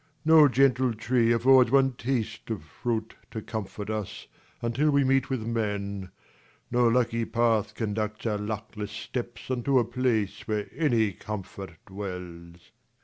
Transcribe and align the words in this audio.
No 0.25 0.47
gentle 0.47 0.95
tree 0.95 1.31
affords 1.31 1.69
one 1.69 1.91
taste 1.93 2.49
of 2.49 2.63
fruit, 2.63 3.13
To 3.29 3.39
comfort 3.39 3.91
us, 3.91 4.25
until 4.59 4.89
we 4.89 5.03
meet 5.03 5.29
with 5.29 5.41
men: 5.45 6.09
25 6.71 6.71
No 6.71 6.87
lucky 6.87 7.23
path 7.23 7.75
conducts 7.75 8.25
our 8.25 8.39
luckless 8.39 8.91
steps 8.91 9.51
Unto 9.51 9.77
a 9.77 9.85
place 9.85 10.47
where 10.47 10.67
any 10.75 11.13
comfort 11.13 11.73
dwells. 11.85 12.71